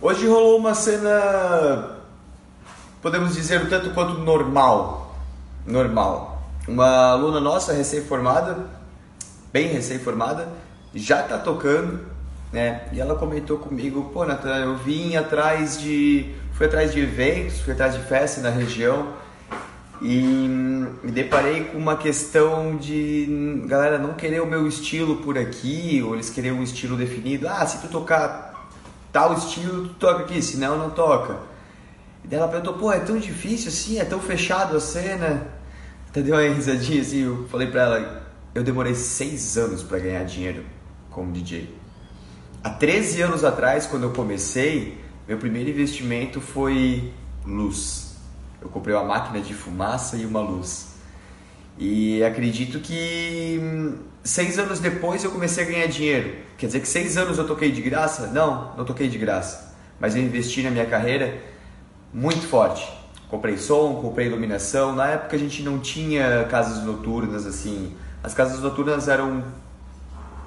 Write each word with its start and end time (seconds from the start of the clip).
Hoje 0.00 0.26
rolou 0.26 0.58
uma 0.58 0.74
cena, 0.74 1.98
podemos 3.00 3.34
dizer, 3.34 3.62
o 3.62 3.70
tanto 3.70 3.90
quanto 3.90 4.18
normal. 4.18 5.16
Normal. 5.66 6.42
Uma 6.68 7.12
aluna 7.12 7.40
nossa, 7.40 7.72
recém-formada, 7.72 8.66
bem 9.52 9.68
recém-formada, 9.68 10.48
já 10.94 11.22
tá 11.22 11.38
tocando, 11.38 12.00
né? 12.52 12.88
E 12.92 13.00
ela 13.00 13.14
comentou 13.14 13.58
comigo, 13.58 14.10
pô, 14.12 14.24
Natan, 14.24 14.56
eu 14.56 14.76
vim 14.76 15.16
atrás 15.16 15.80
de. 15.80 16.34
fui 16.52 16.66
atrás 16.66 16.92
de 16.92 17.00
eventos, 17.00 17.60
fui 17.60 17.72
atrás 17.72 17.94
de 17.94 18.00
festa 18.00 18.40
na 18.40 18.50
região 18.50 19.14
e 20.02 20.18
me 21.02 21.12
deparei 21.12 21.64
com 21.64 21.78
uma 21.78 21.96
questão 21.96 22.76
de 22.76 23.64
galera 23.66 23.96
não 23.96 24.12
querer 24.14 24.42
o 24.42 24.46
meu 24.46 24.66
estilo 24.66 25.16
por 25.16 25.38
aqui, 25.38 26.02
ou 26.04 26.14
eles 26.14 26.28
querem 26.28 26.52
um 26.52 26.62
estilo 26.62 26.96
definido. 26.96 27.48
Ah, 27.48 27.64
se 27.64 27.78
tu 27.78 27.88
tocar 27.88 28.53
tal 29.14 29.32
estilo, 29.32 29.86
tu 29.86 29.94
toca 29.94 30.24
aqui, 30.24 30.42
senão 30.42 30.76
não 30.76 30.90
toca. 30.90 31.38
E 32.24 32.26
daí 32.26 32.40
ela 32.40 32.48
perguntou, 32.48 32.74
pô, 32.74 32.90
é 32.90 32.98
tão 32.98 33.16
difícil 33.16 33.68
assim, 33.68 34.00
é 34.00 34.04
tão 34.04 34.18
fechado 34.18 34.76
a 34.76 34.80
cena. 34.80 35.46
Entendeu 36.08 36.36
aí, 36.36 36.52
risadinha 36.52 37.00
assim, 37.00 37.22
eu 37.22 37.46
falei 37.48 37.68
pra 37.68 37.82
ela, 37.82 38.26
eu 38.52 38.64
demorei 38.64 38.96
seis 38.96 39.56
anos 39.56 39.84
para 39.84 40.00
ganhar 40.00 40.24
dinheiro 40.24 40.64
como 41.12 41.30
DJ. 41.30 41.72
Há 42.64 42.70
13 42.70 43.22
anos 43.22 43.44
atrás, 43.44 43.86
quando 43.86 44.02
eu 44.02 44.10
comecei, 44.10 45.00
meu 45.28 45.38
primeiro 45.38 45.70
investimento 45.70 46.40
foi 46.40 47.12
luz. 47.46 48.16
Eu 48.60 48.68
comprei 48.68 48.96
uma 48.96 49.04
máquina 49.04 49.40
de 49.40 49.54
fumaça 49.54 50.16
e 50.16 50.26
uma 50.26 50.40
luz. 50.40 50.93
E 51.78 52.22
acredito 52.22 52.78
que 52.78 53.58
hum, 53.60 53.98
seis 54.22 54.58
anos 54.58 54.78
depois 54.78 55.24
eu 55.24 55.30
comecei 55.30 55.64
a 55.64 55.66
ganhar 55.66 55.86
dinheiro. 55.86 56.36
Quer 56.56 56.66
dizer 56.66 56.80
que 56.80 56.88
seis 56.88 57.16
anos 57.16 57.36
eu 57.38 57.46
toquei 57.46 57.72
de 57.72 57.82
graça? 57.82 58.28
Não, 58.28 58.74
não 58.76 58.84
toquei 58.84 59.08
de 59.08 59.18
graça. 59.18 59.74
Mas 59.98 60.14
eu 60.14 60.22
investi 60.22 60.62
na 60.62 60.70
minha 60.70 60.86
carreira 60.86 61.36
muito 62.12 62.46
forte. 62.46 62.88
Comprei 63.28 63.58
som, 63.58 63.96
comprei 64.00 64.28
iluminação. 64.28 64.94
Na 64.94 65.08
época 65.08 65.34
a 65.34 65.38
gente 65.38 65.62
não 65.62 65.80
tinha 65.80 66.44
casas 66.44 66.84
noturnas 66.84 67.46
assim. 67.46 67.94
As 68.22 68.32
casas 68.32 68.60
noturnas 68.60 69.08
eram 69.08 69.42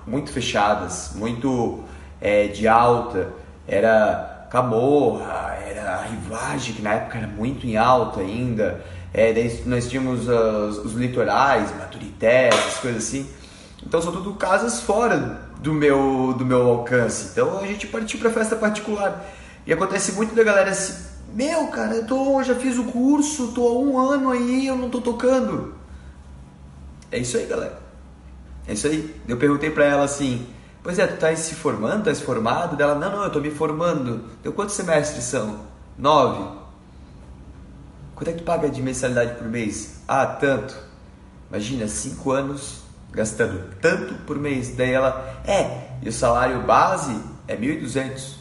muito 0.05 0.31
fechadas, 0.31 1.11
muito 1.13 1.83
é, 2.21 2.47
de 2.47 2.67
alta. 2.67 3.33
Era 3.67 4.36
camorra, 4.49 5.57
era 5.65 6.03
rivagem, 6.03 6.73
que 6.73 6.81
na 6.81 6.93
época 6.93 7.17
era 7.17 7.27
muito 7.27 7.65
em 7.65 7.77
alta 7.77 8.21
ainda 8.21 8.83
é, 9.13 9.33
daí 9.33 9.63
nós 9.65 9.89
tínhamos 9.89 10.27
os, 10.27 10.77
os 10.77 10.93
litorais, 10.93 11.75
Maturité, 11.75 12.49
essas 12.49 12.77
coisas 12.77 13.03
assim. 13.03 13.27
Então 13.83 14.01
são 14.01 14.11
tudo 14.11 14.33
casas 14.35 14.81
fora 14.81 15.41
do 15.59 15.73
meu, 15.73 16.35
do 16.37 16.45
meu 16.45 16.61
alcance. 16.67 17.29
Então 17.31 17.59
a 17.59 17.65
gente 17.65 17.87
partiu 17.87 18.19
para 18.19 18.29
festa 18.29 18.55
particular. 18.55 19.25
E 19.65 19.73
acontece 19.73 20.11
muito 20.11 20.35
da 20.35 20.43
galera 20.43 20.69
assim, 20.69 20.93
meu 21.33 21.67
cara, 21.67 21.95
eu 21.95 22.05
tô, 22.05 22.43
já 22.43 22.55
fiz 22.55 22.77
o 22.77 22.85
curso, 22.85 23.53
tô 23.53 23.67
há 23.67 23.79
um 23.79 23.97
ano 23.97 24.29
aí, 24.29 24.67
eu 24.67 24.75
não 24.75 24.89
tô 24.89 25.01
tocando. 25.01 25.75
É 27.11 27.17
isso 27.17 27.37
aí, 27.37 27.45
galera. 27.45 27.79
É 28.67 28.73
isso 28.73 28.85
aí. 28.87 29.15
Eu 29.27 29.37
perguntei 29.37 29.71
pra 29.71 29.85
ela 29.85 30.03
assim, 30.03 30.45
pois 30.87 30.99
é, 30.99 31.05
tu 31.05 31.19
tá 31.19 31.35
se 31.35 31.53
formando, 31.53 32.05
tá 32.05 32.15
se 32.15 32.23
formado? 32.23 32.77
Dela, 32.77 32.95
não, 32.95 33.11
não, 33.11 33.23
eu 33.25 33.29
tô 33.29 33.41
me 33.41 33.51
formando. 33.51 34.23
Deu 34.41 34.53
quantos 34.53 34.73
semestres 34.73 35.25
são? 35.25 35.65
Nove. 35.97 36.57
Quanto 38.15 38.29
é 38.29 38.31
que 38.31 38.37
tu 38.37 38.45
paga 38.45 38.69
de 38.69 38.81
mensalidade 38.81 39.35
por 39.35 39.49
mês? 39.49 40.01
Ah, 40.07 40.25
tanto. 40.25 40.73
Imagina, 41.49 41.89
cinco 41.89 42.31
anos 42.31 42.83
gastando 43.11 43.69
tanto 43.81 44.13
por 44.23 44.39
mês. 44.39 44.77
Daí 44.77 44.93
ela, 44.93 45.41
é, 45.45 45.89
e 46.01 46.07
o 46.07 46.13
salário 46.13 46.61
base 46.61 47.21
é 47.49 47.57
1.200. 47.57 48.35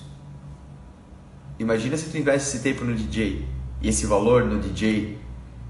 Imagina 1.58 1.97
se 1.97 2.10
tu 2.10 2.16
investe 2.16 2.48
esse 2.48 2.60
tempo 2.60 2.84
no 2.84 2.94
DJ 2.94 3.44
e 3.83 3.88
esse 3.88 4.06
valor 4.06 4.44
no 4.44 4.60
DJ, 4.60 5.19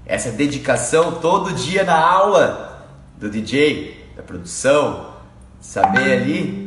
essa 0.05 0.29
dedicação 0.29 1.13
todo 1.13 1.51
dia 1.55 1.83
na 1.83 1.99
aula 1.99 2.87
do 3.17 3.31
DJ, 3.31 4.11
da 4.15 4.21
produção, 4.21 5.15
saber 5.59 6.21
ali. 6.21 6.66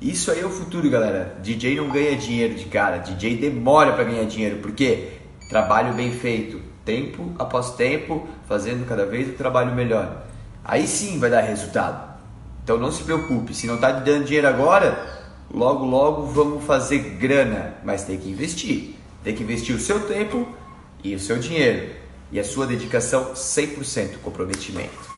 Isso 0.00 0.30
aí 0.30 0.40
é 0.40 0.46
o 0.46 0.50
futuro, 0.50 0.88
galera. 0.88 1.36
DJ 1.42 1.76
não 1.76 1.90
ganha 1.90 2.16
dinheiro 2.16 2.54
de 2.54 2.66
cara, 2.66 2.98
DJ 2.98 3.36
demora 3.36 3.92
para 3.92 4.04
ganhar 4.04 4.24
dinheiro, 4.24 4.58
porque 4.58 5.08
trabalho 5.48 5.92
bem 5.94 6.12
feito, 6.12 6.60
tempo 6.84 7.32
após 7.36 7.72
tempo, 7.72 8.28
fazendo 8.46 8.86
cada 8.86 9.04
vez 9.04 9.28
um 9.28 9.32
trabalho 9.32 9.74
melhor. 9.74 10.24
Aí 10.64 10.86
sim 10.86 11.18
vai 11.18 11.30
dar 11.30 11.40
resultado. 11.40 12.16
Então 12.62 12.78
não 12.78 12.92
se 12.92 13.02
preocupe, 13.02 13.54
se 13.54 13.66
não 13.66 13.74
está 13.74 13.90
dando 13.90 14.24
dinheiro 14.24 14.46
agora, 14.46 15.04
logo 15.52 15.84
logo 15.84 16.26
vamos 16.26 16.64
fazer 16.64 16.98
grana, 17.18 17.74
mas 17.82 18.04
tem 18.04 18.18
que 18.18 18.30
investir. 18.30 18.94
Tem 19.24 19.34
que 19.34 19.42
investir 19.42 19.74
o 19.74 19.80
seu 19.80 20.06
tempo 20.06 20.46
e 21.02 21.14
o 21.14 21.18
seu 21.18 21.38
dinheiro 21.38 21.90
e 22.30 22.38
a 22.38 22.44
sua 22.44 22.66
dedicação 22.66 23.32
100% 23.32 24.18
comprometimento. 24.22 25.08